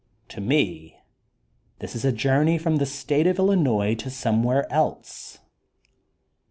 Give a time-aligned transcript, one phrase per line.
[0.29, 0.99] To me
[1.77, 5.37] this is a journey from the State of Illinois to somewhere else.